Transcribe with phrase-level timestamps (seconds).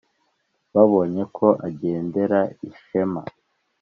[0.73, 3.21] Babonye ko agendera ishema,